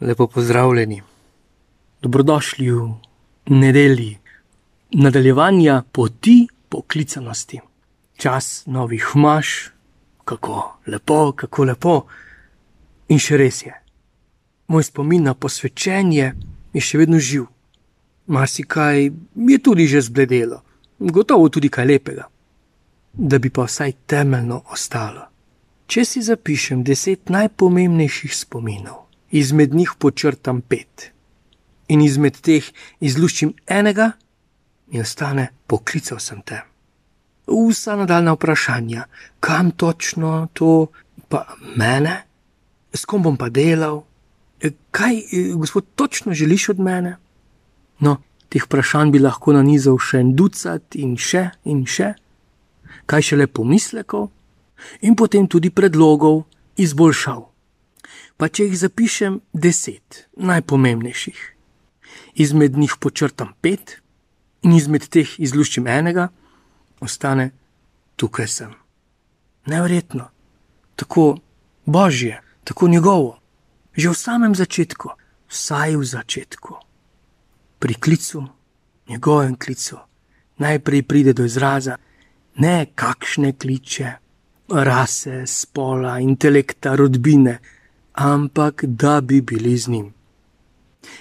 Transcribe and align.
Lepo 0.00 0.26
pozdravljeni. 0.26 1.02
Dobrodošli 2.02 2.70
v 2.70 2.88
nedelji 3.46 4.18
nadaljevanja 4.92 5.82
poti 5.92 6.48
poklicanosti. 6.68 7.60
Čas 8.16 8.66
novih 8.66 9.06
maš, 9.14 9.70
kako 10.24 10.76
lepo, 10.86 11.32
kako 11.32 11.64
lepo. 11.64 11.94
In 13.08 13.18
še 13.18 13.38
res 13.40 13.62
je, 13.62 13.72
moj 14.68 14.84
spomin 14.84 15.24
na 15.24 15.34
posvečenje 15.34 16.34
je 16.74 16.80
še 16.80 17.00
vedno 17.00 17.16
živ. 17.18 17.46
Marsikaj 18.26 19.00
je 19.48 19.58
tudi 19.62 19.86
že 19.86 20.04
zbledelo, 20.04 20.60
gotovo 20.98 21.48
tudi 21.48 21.72
kaj 21.72 21.86
lepega, 21.86 22.28
da 23.14 23.38
bi 23.38 23.48
pa 23.48 23.64
vsaj 23.64 23.96
temeljno 24.06 24.60
ostalo. 24.76 25.24
Če 25.86 26.04
si 26.04 26.22
zapišem 26.22 26.84
deset 26.84 27.30
najpomembnejših 27.32 28.36
spominov, 28.36 29.05
izmed 29.30 29.74
njih 29.74 29.92
počrtam 29.98 30.60
pet. 30.60 31.10
In 31.88 32.02
izmed 32.02 32.38
teh 32.42 32.66
izluščim 33.00 33.54
enega, 33.66 34.12
in 34.90 35.02
ostane, 35.02 35.50
poklical 35.66 36.18
sem 36.22 36.42
te. 36.42 36.62
Vsa 37.46 37.96
nadaljna 37.96 38.34
vprašanja, 38.34 39.06
kam 39.40 39.70
točno 39.70 40.48
to, 40.52 40.88
pa 41.28 41.44
mene, 41.76 42.22
s 42.94 43.04
kom 43.04 43.22
bom 43.22 43.36
pa 43.38 43.48
delal, 43.48 44.02
kaj, 44.90 45.22
gospod, 45.54 45.84
točno 45.94 46.34
želiš 46.34 46.68
od 46.74 46.80
mene? 46.80 47.16
No, 48.00 48.16
teh 48.48 48.64
vprašanj 48.66 49.12
bi 49.14 49.22
lahko 49.22 49.54
nanizal 49.54 49.98
še 50.02 50.22
en 50.24 50.34
ducat 50.36 50.98
in 50.98 51.14
še 51.16 51.48
in 51.70 51.84
še, 51.86 52.14
kaj 53.06 53.30
šele 53.30 53.46
pomislekov, 53.46 54.30
in 55.06 55.14
potem 55.16 55.46
tudi 55.46 55.70
predlogov 55.70 56.42
izboljšav 56.76 57.44
pa 58.36 58.48
če 58.48 58.68
jih 58.68 58.78
zapišem 58.78 59.40
deset 59.52 60.26
najpomembnejših. 60.36 61.38
Izmed 62.36 62.76
njih 62.76 62.96
počrtam 63.00 63.54
pet, 63.60 63.98
in 64.66 64.74
izmed 64.76 65.06
teh 65.12 65.30
izluščim 65.38 65.86
enega, 65.86 66.28
ostane 67.00 67.50
tukaj 68.16 68.48
sem. 68.48 68.72
Neverjetno, 69.70 70.28
tako 70.96 71.38
božje, 71.86 72.40
tako 72.64 72.88
njegovo, 72.88 73.38
že 73.96 74.10
v 74.10 74.18
samem 74.18 74.54
začetku, 74.54 75.12
vsaj 75.48 75.96
v 75.96 76.04
začetku. 76.04 76.74
Pri 77.78 77.94
klicu, 77.94 78.42
njegovem 79.08 79.56
klicu, 79.56 79.98
najprej 80.58 81.02
pride 81.02 81.32
do 81.32 81.44
izraza 81.44 81.96
ne 82.56 82.86
kakšne 82.94 83.52
kliče, 83.52 84.12
rase, 84.68 85.44
spola, 85.46 86.18
intelekta, 86.20 86.96
rodbine, 86.96 87.58
ampak 88.16 88.84
da 88.84 89.20
bi 89.20 89.40
bili 89.40 89.76
z 89.78 89.88
njim. 89.88 90.12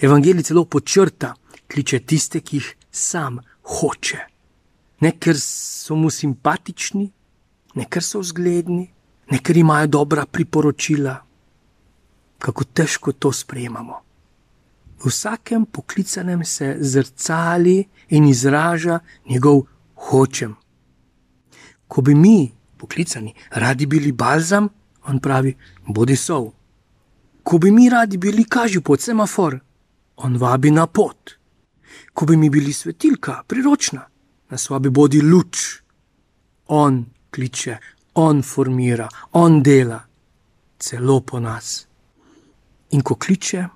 Evangelij 0.00 0.42
celo 0.42 0.64
počrta, 0.64 1.34
kliče 1.72 1.98
tiste, 1.98 2.40
ki 2.40 2.56
jih 2.56 2.74
sam 2.90 3.38
hoče. 3.62 4.18
Ne 5.00 5.12
ker 5.18 5.38
so 5.40 5.94
mu 5.96 6.10
simpatični, 6.10 7.06
ne 7.74 7.84
ker 7.88 8.02
so 8.02 8.22
zgledni, 8.22 8.90
ne 9.30 9.38
ker 9.38 9.56
imajo 9.56 9.86
dobra 9.86 10.26
priporočila. 10.26 11.16
Kako 12.38 12.64
težko 12.64 13.12
to 13.12 13.32
sprejemamo. 13.32 14.00
V 15.00 15.08
vsakem 15.08 15.64
poklicanem 15.64 16.44
se 16.44 16.76
zrcali 16.80 17.84
in 18.08 18.28
izraža 18.28 18.98
njegov 19.28 19.62
hočem. 19.94 20.56
Ko 21.88 22.02
bi 22.02 22.14
mi, 22.14 22.52
poklicani, 22.76 23.34
radi 23.50 23.86
bili 23.86 24.12
balzam, 24.12 24.68
on 25.06 25.18
pravi: 25.20 25.54
Bodi 25.86 26.16
sov 26.16 26.59
ko 27.50 27.58
bi 27.58 27.70
mi 27.70 27.88
radi 27.90 28.16
bili 28.16 28.44
kažu 28.44 28.80
pod 28.80 29.00
semafor, 29.00 29.58
on 30.16 30.36
vabi 30.36 30.70
na 30.70 30.86
pot. 30.86 31.30
Ko 32.14 32.26
bi 32.26 32.36
mi 32.36 32.50
bili 32.50 32.72
svetilka, 32.72 33.42
priročna, 33.46 34.04
nas 34.50 34.70
vabi 34.70 34.90
bodi 34.90 35.22
luč. 35.22 35.58
On 36.68 37.04
kliče, 37.34 37.76
on 38.14 38.42
formira, 38.42 39.08
on 39.32 39.62
dela, 39.62 39.98
celo 40.78 41.18
po 41.20 41.40
nas. 41.40 41.86
In 42.90 43.02
ko 43.02 43.18
kliče, 43.18 43.66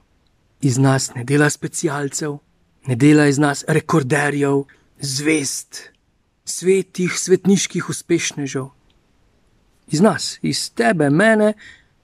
iz 0.61 0.79
nas 0.79 1.11
ne 1.15 1.25
dela 1.25 1.51
specialcev, 1.51 2.39
ne 2.87 2.95
dela 2.95 3.27
iz 3.27 3.43
nas 3.43 3.65
rekorderjev, 3.69 4.65
zvest, 5.01 5.83
svetih, 6.45 7.19
svetniških 7.19 7.91
uspešnežev. 7.91 8.71
Iz 9.91 10.01
nas, 10.01 10.39
iz 10.43 10.69
tebe, 10.71 11.11
mene, 11.11 11.57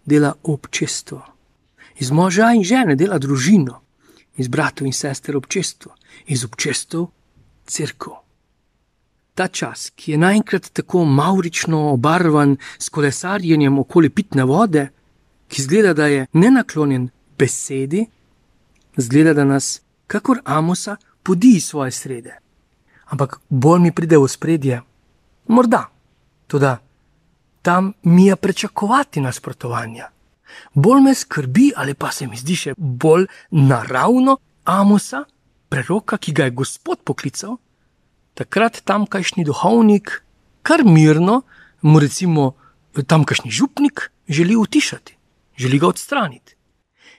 dela 0.05 0.35
občestvo 0.43 1.30
iz 2.01 2.11
moža 2.11 2.53
in 2.57 2.65
žene 2.65 2.97
dela 2.97 3.19
družino, 3.19 3.81
iz 4.37 4.49
bratov 4.49 4.87
in 4.89 4.93
sester 4.97 5.37
občestvo, 5.37 5.93
iz 6.27 6.45
občestev 6.45 7.07
crkvo. 7.67 8.17
Ta 9.35 9.49
čas, 9.49 9.91
ki 9.97 10.13
je 10.13 10.19
naenkrat 10.19 10.71
tako 10.73 11.05
maurično 11.05 11.91
obarvan 11.93 12.57
s 12.79 12.89
kolesarjenjem 12.89 13.79
okoli 13.79 14.11
pitne 14.11 14.45
vode, 14.45 14.89
ki 15.49 15.63
zgleda, 15.63 15.95
da 15.95 16.07
je 16.07 16.27
nenaklonjen 16.33 17.09
besedi, 17.39 18.07
zgleda, 18.97 19.35
da 19.35 19.45
nas, 19.45 19.81
kakor 20.07 20.41
Amosa, 20.45 20.97
podi 21.23 21.57
iz 21.57 21.67
svoje 21.69 21.91
srede. 21.91 22.39
Ampak 23.13 23.41
bolj 23.49 23.81
mi 23.81 23.93
pride 23.93 24.19
v 24.19 24.29
spredje, 24.29 24.81
morda, 25.49 25.85
tudi 26.47 26.73
tam 27.63 27.93
mi 28.03 28.27
je 28.27 28.37
pričakovati 28.37 29.21
nasprotovanja 29.21 30.11
bolj 30.75 31.03
me 31.03 31.15
skrbi, 31.15 31.73
ali 31.77 31.95
pa 31.95 32.11
se 32.13 32.27
mi 32.27 32.37
zdi 32.37 32.57
še 32.57 32.75
bolj 32.77 33.27
naravno, 33.51 34.39
Amosa, 34.65 35.25
preroka, 35.69 36.19
ki 36.19 36.33
ga 36.37 36.47
je 36.47 36.55
Gospod 36.55 37.01
poklical, 37.05 37.57
takrat 38.35 38.83
tamkajšnji 38.85 39.45
duhovnik, 39.49 40.21
kar 40.63 40.85
mirno, 40.85 41.43
mu 41.83 42.01
recimo 42.01 42.55
tamkajšnji 42.95 43.51
župnik, 43.51 44.11
želi 44.29 44.57
utišati, 44.57 45.17
želi 45.57 45.79
ga 45.79 45.89
odstraniti. 45.89 46.57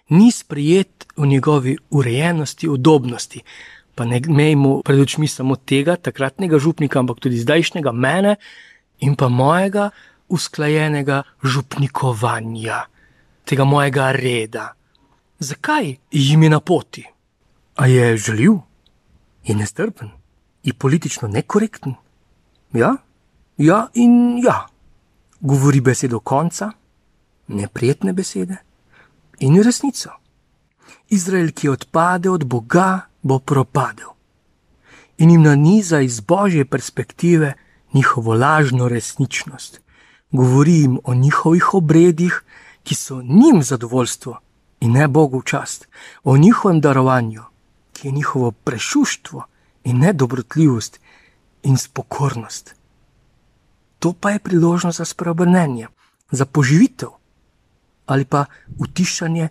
Ni 0.09 0.31
sprijet 0.31 1.08
v 1.18 1.28
njegovi 1.28 1.78
urejenosti, 1.90 2.70
udobnosti. 2.70 3.41
Pa 3.96 4.06
ne 4.06 4.22
imejmo 4.28 4.81
pred 4.86 5.00
očmi 5.00 5.28
samo 5.28 5.56
tega 5.56 5.96
takratnega 5.96 6.59
župnika, 6.59 7.00
ampak 7.00 7.20
tudi 7.20 7.40
zdajšnjega 7.40 7.91
mene 7.91 8.36
in 9.00 9.16
pa 9.16 9.30
mojega 9.30 9.90
usklajenega 10.28 11.24
župnikovanja 11.44 12.86
tega 13.46 13.63
mojega 13.63 14.12
reda. 14.12 14.74
Zakaj 15.40 15.96
jim 16.12 16.44
je 16.44 16.50
na 16.50 16.59
poti? 16.59 17.06
A 17.75 17.88
je 17.88 18.18
žaljiv, 18.18 18.59
je 19.44 19.56
nestrpen, 19.56 20.09
je 20.63 20.74
politično 20.74 21.28
nekorekten? 21.28 21.96
Ja, 22.74 22.96
ja 23.57 23.88
in 23.94 24.38
ja. 24.44 24.68
Govori 25.40 25.81
besedo 25.81 26.19
konca, 26.19 26.72
neprijetne 27.47 28.13
besede 28.13 28.57
in 29.40 29.63
resnico. 29.63 30.09
Izrael, 31.09 31.52
ki 31.52 31.69
odpade 31.69 32.29
od 32.29 32.46
Boga, 32.46 33.08
bo 33.22 33.40
propadel. 33.40 34.13
In 35.18 35.31
jim 35.31 35.41
naniza 35.44 36.00
iz 36.02 36.19
božje 36.19 36.66
perspektive 36.66 37.53
njihovo 37.94 38.34
lažno 38.34 38.88
resničnost. 38.88 39.81
Govori 40.31 40.73
jim 40.73 41.00
o 41.03 41.13
njihovih 41.13 41.73
obredih, 41.73 42.44
ki 42.84 42.96
so 42.96 43.22
njim 43.22 43.64
zadovoljstvo 43.64 44.40
in 44.80 44.92
ne 44.92 45.08
Bogu 45.08 45.42
čast, 45.42 45.88
o 46.24 46.38
njihovem 46.38 46.81
darovanju, 46.81 47.44
ki 47.94 48.08
je 48.08 48.12
njihovo 48.12 48.52
prešuštvo 48.52 49.46
in 49.84 50.00
nedobrotljivost 50.00 51.00
in 51.64 51.78
spokornost. 51.78 52.75
To 54.00 54.14
pa 54.14 54.31
je 54.31 54.40
priložnost 54.40 54.97
za 54.97 55.06
spreobrnenje, 55.06 55.88
za 56.31 56.46
poživitev 56.46 57.09
ali 58.06 58.25
pa 58.25 58.46
utišanje, 58.80 59.50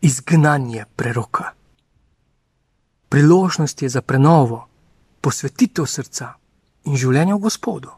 izgnanje 0.00 0.84
preroka. 0.96 1.44
Priložnost 3.08 3.82
je 3.82 3.88
za 3.88 4.02
prenovo, 4.02 4.68
posvetitev 5.20 5.86
srca 5.86 6.34
in 6.84 6.96
življenja 6.96 7.34
v 7.34 7.38
Gospodu. 7.38 7.90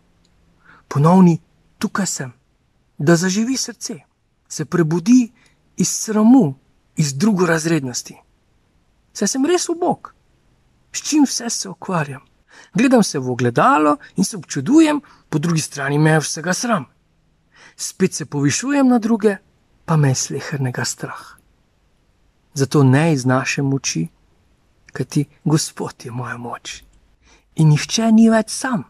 Ponovni 0.88 1.38
tukaj 1.78 2.06
sem, 2.06 2.32
da 2.98 3.16
zaživi 3.16 3.56
srce 3.56 3.98
se 4.48 4.64
prebudi 4.64 5.32
iz 5.76 5.88
sramu, 5.88 6.54
iz 6.96 7.14
drugorazrednosti. 7.14 8.16
Saj 9.12 9.28
sem 9.28 9.46
res 9.46 9.68
ubog, 9.68 10.14
s 10.92 11.02
čim 11.02 11.24
vse 11.24 11.50
se 11.50 11.68
ukvarjam. 11.68 12.20
Gledam 12.74 13.02
se 13.02 13.18
v 13.18 13.30
ogledalo 13.30 13.96
in 14.16 14.24
se 14.24 14.36
občudujem, 14.36 15.00
po 15.28 15.38
drugi 15.38 15.60
strani 15.60 15.98
me 15.98 16.10
je 16.10 16.20
vsega 16.20 16.52
sram. 16.52 16.84
Spet 17.76 18.14
se 18.14 18.26
povišujem 18.26 18.88
na 18.88 18.98
druge, 18.98 19.36
pa 19.84 19.96
me 19.96 20.08
je 20.08 20.14
slehrnega 20.14 20.84
strah. 20.84 21.38
Zato 22.54 22.82
ne 22.82 23.12
iz 23.12 23.26
naše 23.26 23.62
moči, 23.62 24.08
kajti 24.92 25.24
Gospod 25.44 26.04
je 26.04 26.10
moja 26.10 26.36
moč. 26.36 26.82
In 27.54 27.68
nihče 27.68 28.12
ni 28.12 28.28
več 28.30 28.50
sam, 28.50 28.84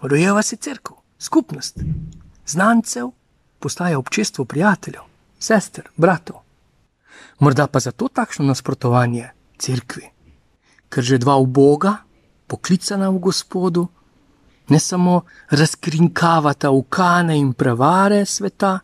rojeva 0.00 0.42
se 0.42 0.56
crkva, 0.56 0.96
skupnost, 1.18 1.80
znancev, 2.46 3.10
postaja 3.58 3.98
občestvo 3.98 4.44
prijateljev, 4.44 5.02
sester, 5.38 5.88
bratov. 5.96 6.36
Morda 7.38 7.66
pa 7.66 7.80
zato 7.80 8.08
takšno 8.08 8.44
nasprotovanje 8.44 9.30
cerkvi, 9.58 10.08
ker 10.88 11.02
že 11.04 11.18
dva 11.18 11.36
v 11.42 11.46
Boga, 11.46 11.96
poklicana 12.46 13.10
v 13.10 13.18
Gospodu, 13.18 13.88
ne 14.68 14.80
samo 14.80 15.22
razkrinkavata 15.50 16.70
ukane 16.70 17.38
in 17.38 17.52
prevare 17.52 18.24
sveta, 18.26 18.78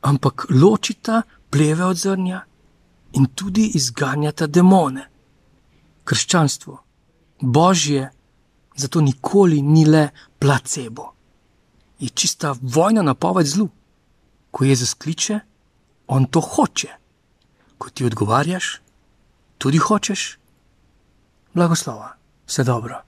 ampak 0.00 0.46
ločita 0.50 1.22
pleve 1.50 1.84
od 1.84 1.96
zrnja 1.96 2.40
in 3.12 3.26
tudi 3.34 3.70
izganjata 3.74 4.46
demone. 4.46 5.08
Krščanstvo, 6.04 6.78
božje, 7.40 8.10
zato 8.76 9.00
nikoli 9.00 9.62
ni 9.62 9.84
le 9.84 10.08
placebo. 10.38 11.12
Je 11.98 12.08
čista 12.08 12.54
vojna 12.60 13.02
napoved 13.02 13.46
zlu. 13.46 13.68
Ko 14.52 14.64
Jezus 14.68 14.94
kliče, 14.94 15.40
on 16.06 16.28
to 16.28 16.40
hoče. 16.40 16.88
Ko 17.78 17.90
ti 17.90 18.04
odgovarjaš, 18.04 18.80
tudi 19.58 19.80
hočeš. 19.80 20.36
Blagoslova, 21.54 22.12
vse 22.46 22.64
dobro. 22.64 23.00